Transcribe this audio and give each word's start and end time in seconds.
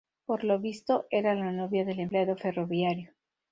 Por 0.25 0.43
lo 0.43 0.57
visto, 0.57 1.05
era 1.11 1.35
la 1.35 1.51
novia 1.51 1.85
del 1.85 1.99
empleado 1.99 2.35
ferroviario. 2.35 3.13